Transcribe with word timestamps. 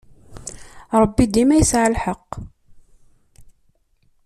Ṛebbi 1.01 1.23
dima 1.33 1.55
yesɛa 1.59 1.87
lḥeqq. 1.95 2.31